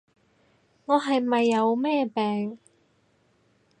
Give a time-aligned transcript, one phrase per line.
[0.85, 2.57] 我係咪有咩病？